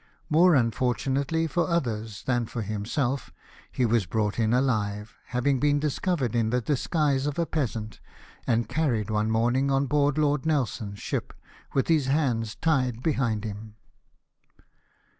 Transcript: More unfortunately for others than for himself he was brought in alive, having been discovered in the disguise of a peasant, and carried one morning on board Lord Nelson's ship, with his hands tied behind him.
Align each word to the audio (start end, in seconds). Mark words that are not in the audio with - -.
More 0.31 0.55
unfortunately 0.55 1.45
for 1.45 1.67
others 1.69 2.23
than 2.23 2.47
for 2.47 2.63
himself 2.63 3.29
he 3.71 3.85
was 3.85 4.07
brought 4.07 4.39
in 4.39 4.51
alive, 4.51 5.15
having 5.25 5.59
been 5.59 5.79
discovered 5.79 6.35
in 6.35 6.49
the 6.49 6.59
disguise 6.59 7.27
of 7.27 7.37
a 7.37 7.45
peasant, 7.45 7.99
and 8.47 8.67
carried 8.67 9.11
one 9.11 9.29
morning 9.29 9.69
on 9.69 9.85
board 9.85 10.17
Lord 10.17 10.43
Nelson's 10.43 10.97
ship, 10.97 11.33
with 11.75 11.87
his 11.87 12.07
hands 12.07 12.55
tied 12.55 13.03
behind 13.03 13.43
him. 13.43 13.75